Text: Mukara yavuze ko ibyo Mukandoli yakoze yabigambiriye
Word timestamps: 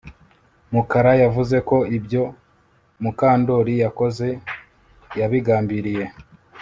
Mukara 0.73 1.11
yavuze 1.23 1.57
ko 1.69 1.77
ibyo 1.97 2.23
Mukandoli 3.03 3.73
yakoze 3.83 4.27
yabigambiriye 5.19 6.05